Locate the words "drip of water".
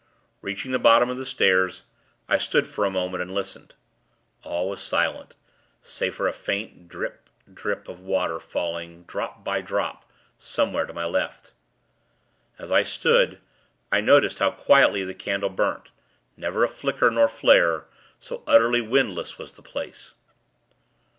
7.53-8.39